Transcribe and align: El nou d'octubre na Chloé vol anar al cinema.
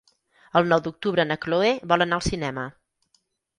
El 0.59 0.69
nou 0.71 0.81
d'octubre 0.87 1.27
na 1.33 1.37
Chloé 1.45 1.71
vol 1.93 2.07
anar 2.09 2.19
al 2.21 2.27
cinema. 2.31 2.67